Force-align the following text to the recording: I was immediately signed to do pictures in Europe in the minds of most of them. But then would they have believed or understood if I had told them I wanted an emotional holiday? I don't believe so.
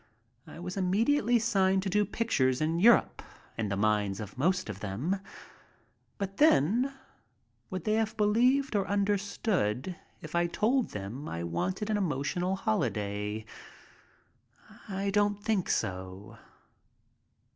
I 0.47 0.57
was 0.57 0.77
immediately 0.77 1.37
signed 1.37 1.83
to 1.83 1.89
do 1.91 2.05
pictures 2.05 2.59
in 2.59 2.79
Europe 2.79 3.21
in 3.55 3.69
the 3.69 3.75
minds 3.77 4.19
of 4.19 4.35
most 4.35 4.67
of 4.67 4.79
them. 4.79 5.17
But 6.17 6.37
then 6.37 6.91
would 7.69 7.83
they 7.83 7.93
have 7.93 8.17
believed 8.17 8.75
or 8.75 8.87
understood 8.87 9.95
if 10.19 10.33
I 10.33 10.45
had 10.45 10.53
told 10.53 10.89
them 10.89 11.29
I 11.29 11.43
wanted 11.43 11.91
an 11.91 11.97
emotional 11.97 12.55
holiday? 12.55 13.45
I 14.89 15.11
don't 15.11 15.45
believe 15.45 15.69
so. 15.69 16.39